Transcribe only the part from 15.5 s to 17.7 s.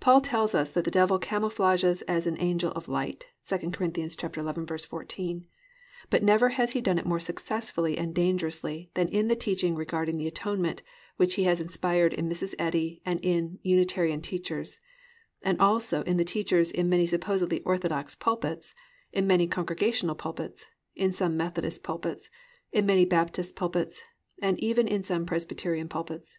also in the teachers in many supposedly